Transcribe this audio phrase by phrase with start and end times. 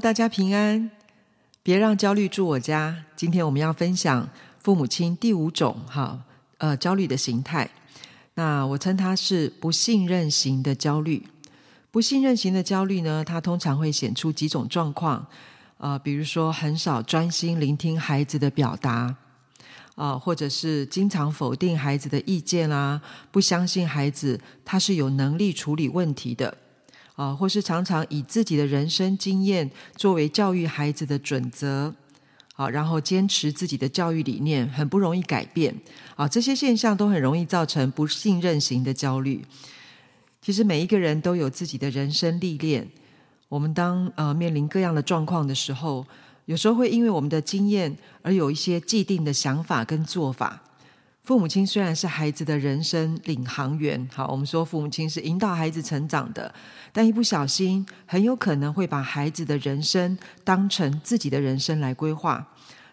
[0.00, 0.90] 大家平安，
[1.62, 3.04] 别让焦虑住我家。
[3.14, 4.26] 今天我们要分享
[4.58, 6.18] 父母亲第五种哈
[6.56, 7.68] 呃焦虑的形态。
[8.32, 11.26] 那我称它是不信任型的焦虑。
[11.90, 15.26] 不信任型的焦虑呢，它通常会显出几种状况，
[15.76, 18.92] 呃，比如说很少专心聆听孩子的表达，
[19.96, 26.56] 啊、呃，或者是经常否定孩子的意见啦、啊，不相信孩子他是有能力处理问题的。
[27.14, 31.94] 啊，或是常常以自己的人生经验作为教育孩子的准则，
[32.54, 35.74] 好，然后坚持自己的教育理念，很不容易改变。
[36.16, 39.44] 啊，这些现象都很容易造成不信任型的焦虑。
[40.40, 42.88] 其实每一个人都有自己的人生历练，
[43.48, 46.06] 我们当呃面临各样的状况的时候，
[46.46, 50.62] 有时候会因为我们的经验而有一些既定的想法跟做法。
[51.22, 56.52] 父母亲虽然是孩子的人生领航员，好，我们说父母亲是引导孩子成长的，
[56.92, 62.44] 但一不小心，很有可能会把孩子的人生当成自己的人生来规划。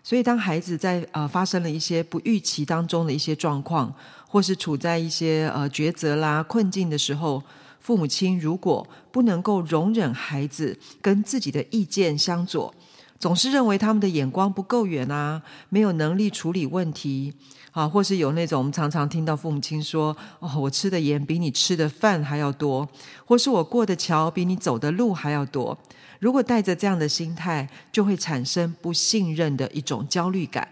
[0.04, 3.94] 所以，当孩子在呃发生了一些不预期当中的一些状况，
[4.28, 7.42] 或是处在一些呃抉择啦、困境的时候，
[7.80, 12.74] 父母亲如果不能够容忍孩子跟自己的意见相左，
[13.20, 17.34] 总是认为他们的眼光不够远啊，没有能力处理问题。
[17.72, 22.90] 啊，或是有那种我们常常听到父母亲说：“哦，我吃的盐比你吃的饭还要多，
[23.24, 25.78] 或是我过的桥比你走的路还要多。”
[26.20, 30.68] 如果带着这样的心态，就会产生不信任的一种焦虑感。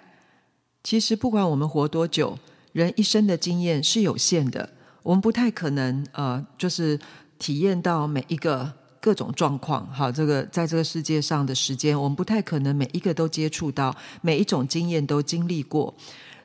[0.81, 2.39] 其实，不管我们活多久，
[2.71, 4.71] 人一生的经验是有限的，
[5.03, 6.99] 我们不太可能呃，就是
[7.37, 8.73] 体验到每一个
[9.05, 9.87] 各种状况。
[9.93, 15.93] 好，这个在这个世界上的时间，我们不太可能每一个都接触到，每一种经验都经历过。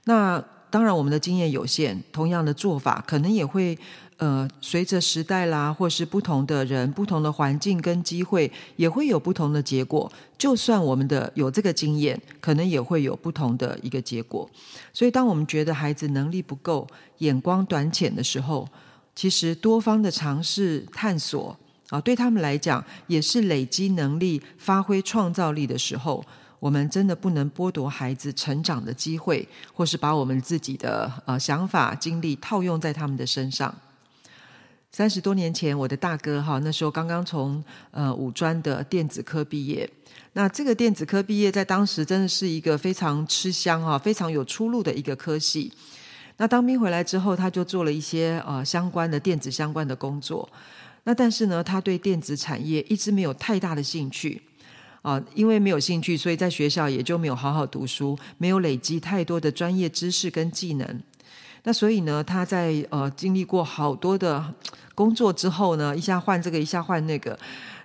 [0.05, 3.79] 那当然，我们的经验有限，同样的做法可能也会
[4.19, 10.13] 呃，随着时代啦，或是不同的人、不同的环境跟机会，也会有不同的结果。
[10.37, 14.47] 就算我们的有这个经验，可能也会有不同的一个结果。
[14.93, 16.87] 所以，当我们觉得孩子能力不够、
[17.21, 18.69] 眼光短浅的时候，
[19.15, 21.57] 其实多方的尝试探索
[21.91, 26.25] 啊，对他们来讲，也是累积能力、发挥创造力的时候。
[26.61, 33.75] 我们真的不能剥夺孩子成长的机会，或是把我们自己的呃想法、经历套用在他们的身上。
[34.93, 39.89] 三十多年前，我的大哥哈，那时候刚刚从呃五专的电子科毕业。
[40.35, 45.73] 那这个电子科毕业，在当时真的是一个非常吃香哈、非常有出路的一个科系。
[46.37, 50.47] 那当兵回来之后，他就做了一些呃相关的电子相关的工作。
[51.05, 54.43] 那但是呢，他对电子产业一直没有太大的兴趣。
[55.03, 61.01] 啊，因为没有兴趣，所以在学校也就没有好好读书，没有累积太多的专业知识跟技能。
[61.63, 64.55] 那所以呢，他在呃经历过好多的
[64.95, 67.39] 工作之后呢，一下换这个，一下换那个，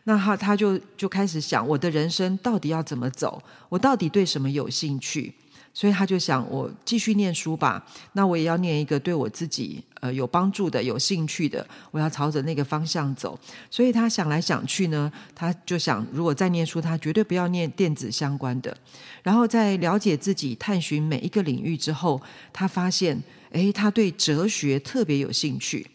[0.03, 3.41] 那他他就就开始想，我的人生到底要怎么走？
[3.69, 5.33] 我到底对什么有兴趣？
[5.75, 7.85] 所以他就想，我继续念书吧。
[8.13, 11.67] 那我也要念一个对我自己呃有帮助的、有兴趣的。
[11.91, 13.37] 我要朝着那个方向走。
[13.69, 18.75] 所以他想来想去呢，他就想，如果再念书，他绝对不要念电子相关的。
[19.21, 22.21] 然后在了解自己、探寻每一个领域之后，
[22.53, 23.21] 他发现，
[23.51, 25.85] 诶，他对哲学特别有兴趣。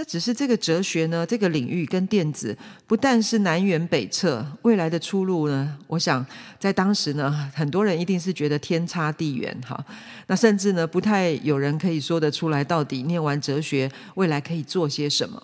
[0.00, 2.56] 那只是这个哲学呢，这个领域跟电子
[2.86, 6.24] 不但是南辕北辙，未来的出路呢，我想
[6.58, 9.78] 在当时呢，很多人一定是觉得天差地远哈。
[10.26, 15.42] 那甚至呢，不太有人可以说得出来，到底念完哲学未来可以做些什么。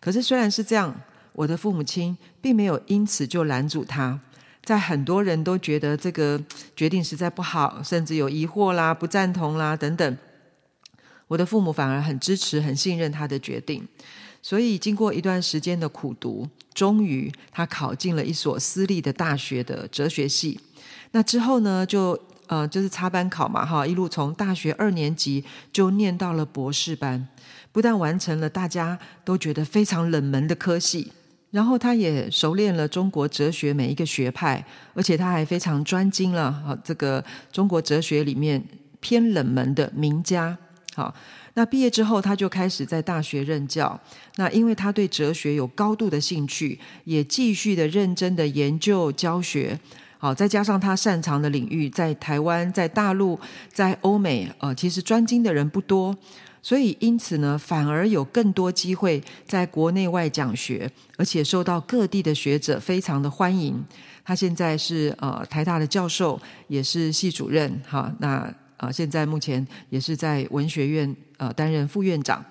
[0.00, 0.98] 可是虽然是这样，
[1.34, 4.18] 我的父母亲并没有因此就拦阻他，
[4.64, 6.42] 在很多人都觉得这个
[6.74, 10.16] 决定实在不好，甚至有疑惑啦、不赞同啦等等。
[11.28, 13.86] 我的父母反而很支持、很信任他的决定，
[14.40, 20.60] 所以经过一段时间的苦读，终于他考进了一所私立的大学的哲学系。
[21.10, 25.42] 那之后呢，就呃就是插班考嘛，哈，一路从大学二年级
[25.72, 27.26] 就念到了博士班，
[27.72, 31.10] 不但完成了大家都觉得非常冷门的科系，
[31.50, 34.64] 然后他也熟练了中国哲学每一个学派，
[34.94, 38.62] 而且他还非常专精了哈这个中国哲学里面
[39.00, 40.56] 偏冷门的名家。
[40.96, 41.14] 好，
[41.52, 44.00] 那毕业之后，他就开始在大学任教。
[44.36, 49.78] 那因为他对哲学有高度的兴趣，也继续的认真的研究教学。
[50.16, 53.38] 好，再加上他擅长的领域，在台湾、在大陆、
[53.70, 56.16] 在欧美，呃，其实专精的人不多，
[56.62, 63.84] 所以因此呢，反而有更多机会在国内外讲学，而且受到各地的学者非常的欢迎。
[64.24, 67.82] 他现在是呃台大的教授，也是系主任。
[67.86, 68.50] 好，那。
[68.76, 72.44] 啊，现在目前也是在文学院呃担任副院长。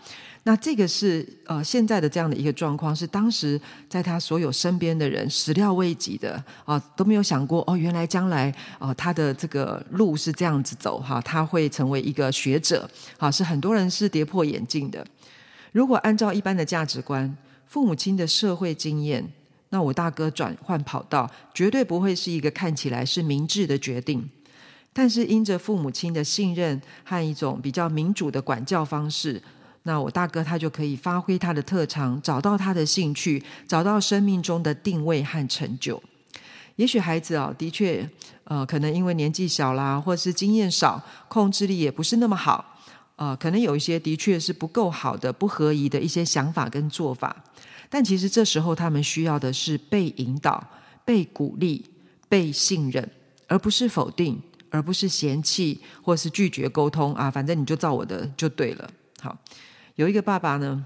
[0.47, 12.87] 那这个是呃现在的这样的一个状况，是当时在他所有身边的人始料未及的啊、都没有想过哦，原来将来啊、他的这个路是这样子走哈，他会成为一个学者，
[13.17, 15.03] 好，是很多人是跌破眼镜的。
[15.71, 17.35] 如果按照一般的价值观，
[17.65, 19.27] 父母亲的社会经验，
[19.69, 24.29] 那我大哥转换跑道绝对不会是一个看起来是明智的决定。
[24.97, 29.43] 但是因着父母亲的信任和一种比较民主的管教方式，
[29.83, 36.01] 那我大哥他就可以发挥他的特长，找到他的兴趣，找到生命中的定位和成就。
[36.77, 38.09] 也许孩子啊，的确，
[38.45, 42.79] 呃，可能因为年纪小啦，或是经验少，控制力也不是那么好。
[43.17, 47.35] 呃，可能有一些的确是不够好的、不合宜的一些想法跟做法，
[47.89, 50.65] 但其实这时候他们需要的是被引导、
[51.03, 51.85] 被鼓励、
[52.29, 53.09] 被信任，
[53.47, 57.29] 而不是否定，而不是嫌弃或是拒绝沟通啊。
[57.29, 58.89] 反正你就照我的就对了。
[59.21, 59.35] 好，
[59.95, 60.85] 有一个爸爸呢，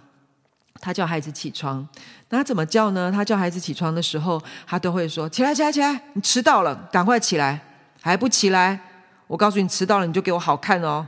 [0.81, 1.87] 他叫孩子起床，
[2.29, 3.11] 那他怎么叫呢？
[3.11, 6.01] 他叫孩子起床的时候，他都会说：“起来，起来，起来！
[6.13, 7.59] 你迟到了，赶快起来！
[8.01, 8.79] 还不起来？
[9.27, 11.07] 我告诉你，迟到了你就给我好看哦。”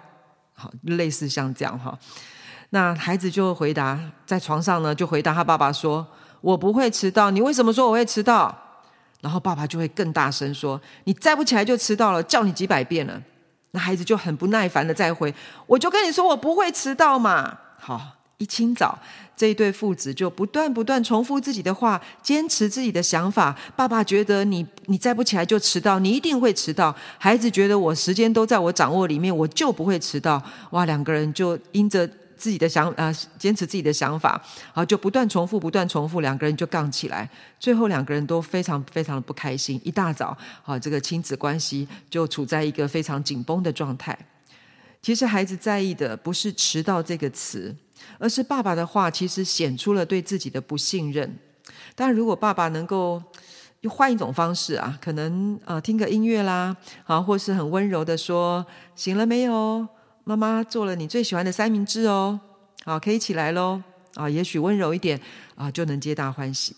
[0.54, 1.98] 好，类似像这样哈，
[2.72, 6.06] 那孩子就回答，在床上呢，就回答他爸爸说
[6.42, 8.56] ：“我不会迟到，你为什么说我会迟到？”
[9.22, 13.22] 然后爸爸就会更大声说：“你再不起来就迟到了，叫你几百遍了。”
[13.72, 15.34] 那孩子就很不耐烦的再回
[15.66, 18.18] ：“我就跟你说我不会迟到嘛。”好。
[18.38, 18.98] 一清早，
[19.38, 23.56] 这一对父子就不断不断重复自己的话，坚持自己的想法。
[23.76, 26.96] 爸爸觉得你你再不起来就迟到，你一定会迟到。
[27.20, 30.42] 孩子觉得我时间都在我掌握里面，我就不会迟到。
[30.72, 32.10] 哇，两个人就因着
[32.42, 34.42] 自己的想啊、呃，坚持自己的想法，
[34.74, 37.30] 好，就不断重复，不断重复，两个人就杠起来。
[37.60, 39.80] 最后两个人都非常非常的不开心。
[39.84, 44.18] 一大早，好，这个亲子关系就处在一个非常紧绷的状态。
[45.02, 47.76] 其实孩子在意的不是迟到这个词。
[48.18, 51.38] 而是爸爸的话，其实显出了对自己的不信任。
[51.94, 53.22] 但，如果爸爸能够
[53.82, 58.66] 又换一种方式啊，可能呃听个音乐啦，啊，或是很温柔的说
[58.96, 59.88] ：“醒了没有？
[60.32, 62.40] 妈妈做了你最喜欢的三明治哦，
[62.86, 63.82] 好，可以起来喽。”
[64.16, 65.20] 啊，也许温柔一点
[65.56, 66.76] 啊，就能皆大欢喜。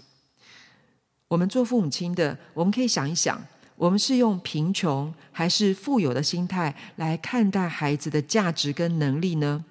[1.27, 3.43] 我们做父母亲的，我们可以想一想，
[3.75, 9.65] 我们是用贫穷还是富有的心态来看待孩子的价值跟能力呢？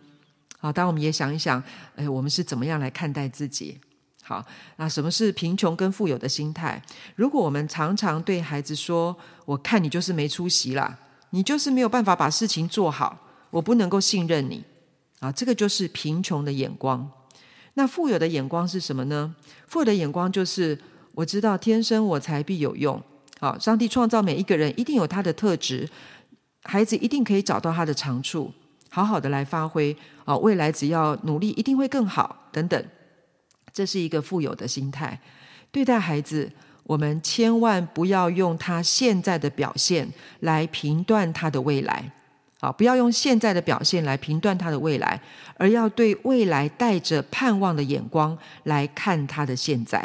[0.58, 1.62] 好，当我们也想一想，
[1.94, 3.80] 哎，我们是怎么样来看待自己？
[4.24, 4.44] 好，
[4.76, 6.82] 那什么是贫穷跟富有的心态？
[7.14, 10.98] 如果我们常常对孩子说：“我看你就是没出息啦，
[11.30, 13.16] 你就是没有办法把事情做好，
[13.52, 14.64] 我不能够信任你。”
[15.22, 17.08] 啊，这个就是贫穷的眼光。
[17.74, 19.32] 那富有的眼光是什么呢？
[19.68, 20.76] 富有的眼光就是
[21.14, 23.00] 我知道天生我材必有用。
[23.38, 25.88] 好，上帝创造每一个人一定有他的特质，
[26.64, 28.52] 孩子一定可以找到他的长处。
[28.90, 30.36] 好好的来发挥啊！
[30.36, 32.48] 未来只要努力，一定会更好。
[32.52, 32.84] 等等，
[33.72, 35.18] 这是一个富有的心态。
[35.70, 36.52] 对待孩子，
[36.82, 42.12] 我们千万不要用他现在的表现来评断他的未来。
[42.62, 45.20] 啊，不要用现在的表现来评断他的未来，
[45.56, 49.98] 而要对未来带着盼望的眼光来看他的现在。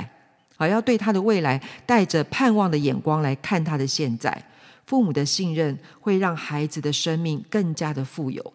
[0.57, 4.35] 啊，要对他的未来带着盼望的眼光来看他的现在。
[4.87, 8.53] 父母的信任会让孩子的生命更加的富有。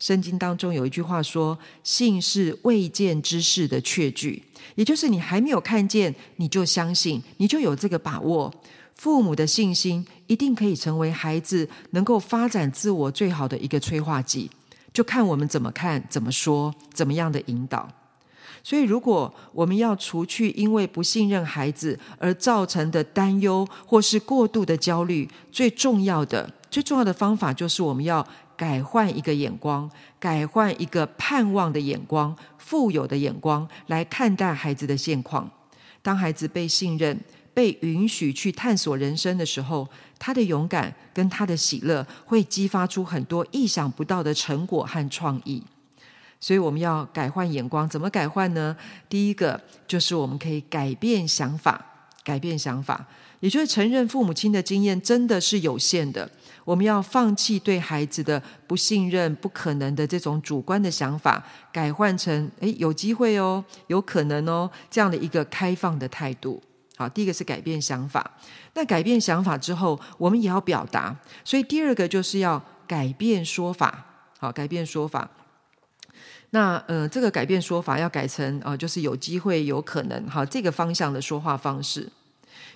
[0.00, 4.42] 圣经当中有一句话说：“信是未见之事的确据，
[4.74, 8.52] 也就是你还没有看见，你就相信，你就有这个把握。
[8.98, 14.50] 父母的信心一定可以成为孩子能够发展自我最好的一个催化剂，
[14.92, 17.88] 就看我们怎么看、怎么说、怎么样的引导。
[18.62, 28.26] 所以，如果我们要除去因为不信任孩子而造成的担忧或是过度的焦虑，最重要的、最重要的方法就是我们要。
[28.58, 29.88] 改换一个眼光，
[30.18, 35.48] 改换一个盼望的眼光，富有的眼光来看待孩子的现况。
[36.02, 37.16] 当孩子被信任、
[37.58, 45.60] 被允许去探索人生的时候，他的勇敢跟他的喜乐会激发出很多意想不到的成果和创意。
[46.38, 48.76] 所以，我们要改换眼光，怎么改换呢？
[49.08, 51.84] 第一个就是我们可以改变想法，
[52.22, 53.04] 改变想法，
[53.40, 56.30] 也就是承认父母亲的经验真的是有限的。
[56.64, 66.62] 我们要放弃对孩子的不信任、不可能的这种主观的想法，改换成诶有机会哦，有可能哦这样的一个开放的态度。
[66.98, 68.28] 好，第一个是改变想法。
[68.74, 71.16] 那改变想法之后，我们也要表达。
[71.44, 74.04] 所以第二个就是要改变说法。
[74.40, 75.30] 好，改变说法。
[76.50, 80.28] 那呃，这个改变说法要改成啊、就是有机会、有可能。
[80.28, 82.10] 好，这个方向的说话方式。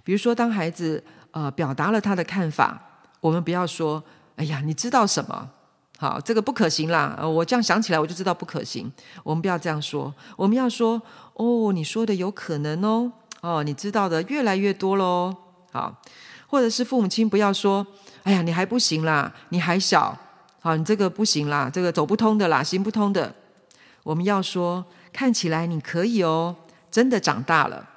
[0.05, 1.03] 比如说，当孩子
[1.33, 2.81] 呃表达了他的看法。
[3.21, 4.03] 我们不要说，
[4.37, 5.49] 哎呀，你知道什么？
[5.97, 7.17] 好，这个不可行啦。
[7.25, 8.93] 我这样想起来，我就知道不可行。
[9.23, 11.01] 我们不要这样说，我们要说
[11.35, 13.13] 哦，你说的有可能哦，
[13.43, 15.37] 哦，你知道的越来越多喽。
[15.73, 16.01] 好，
[16.47, 17.87] 或者是父母亲不要说，
[18.23, 20.17] 哎呀，你还不行啦，你还小，
[20.61, 23.35] 好，你这个不行啦，这个走不通的啦，行不通的。
[24.05, 26.55] 我们要说，看起来你可以哦，
[26.91, 27.89] 真的长大了。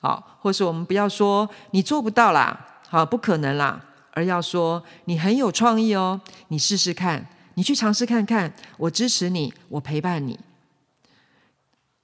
[0.00, 3.80] 好，或是我们不要说你做不到啦，好，不可能啦，
[4.12, 7.26] 而要说你很有创意哦，你试试看。
[7.54, 10.38] 你去尝试看看，我支持你，我陪伴你。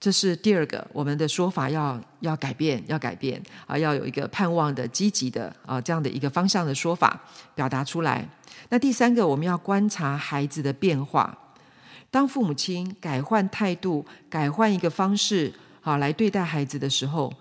[0.00, 7.20] 这是第二个，我们的说法要要改变，要改变啊，要有一个盼望的、积极的啊这样的一个方向的说法
[7.54, 8.28] 表达出来。
[8.68, 11.36] 那第三个，我们要观察孩子的变化。
[12.10, 15.52] 当父母亲改换态度、改换一个方式
[15.82, 17.32] 啊来对待孩子的时候，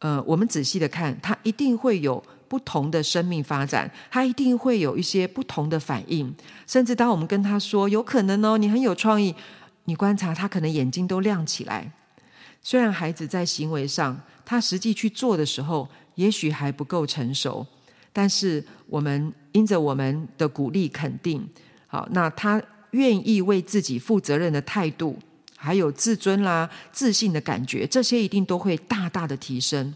[0.00, 2.22] 呃，我们仔细的看，他一定会有。
[2.48, 6.34] 不同的生命发展，他一定会有一些不同的反应。
[6.66, 9.34] 甚至当我们跟他说“有可能哦，你很有创意”，
[9.88, 11.90] 你观察他可能眼睛都亮起来。
[12.62, 17.66] 虽然孩子在行为上，他实际去做的时候，也许还不够成熟，
[18.12, 21.48] 但是我们因着我们的鼓励肯定，
[21.86, 25.18] 好，那他愿意为自己负责任的态度，
[25.56, 29.94] 还有自尊啦、自信的感觉，这些一定都会大大的提升。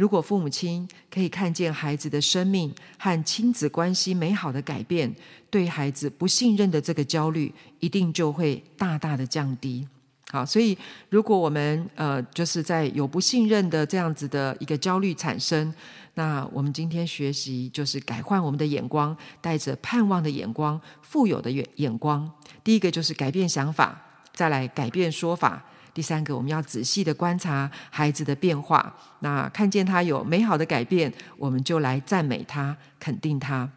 [0.00, 5.14] 如果父母亲可以看见孩子的生命和亲子关系美好的改变，
[5.50, 9.86] 对孩子不信任的这个焦虑，一定就会大大的降低。
[10.30, 10.78] 好，所以
[11.10, 15.70] 如果我们呃就是在有不信任的这样子的一个焦虑产生，
[16.14, 22.26] 那我们今天学习就是改换我们的眼光，带着盼望的眼光、富有的眼眼光。
[22.64, 24.00] 第一个就是改变想法，
[24.32, 25.62] 再来改变说法。
[25.92, 28.94] 第三个，我们要仔细的观察孩子的变化。
[29.20, 33.68] 那看见他有美好的改变，我们就来赞美他、肯定他。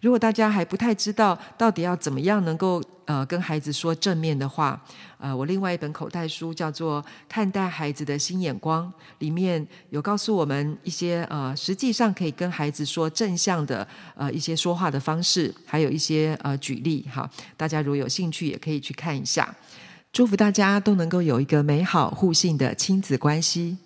[0.00, 4.80] 如果大家还不太知道到底要怎么样能够呃跟孩子说正面的话，
[5.18, 8.86] 呃，我另外一本口袋书叫做《看待孩子的新眼光》，
[9.18, 17.28] 里面有告诉我们一些呃实际上可以跟孩子说正向的呃一些说话的方式，还有一些呃举例哈。
[17.56, 19.52] 大家如果有兴趣，也可以去看一下。
[20.12, 23.78] 祝福大家都能够有一个美好互信的亲子关系。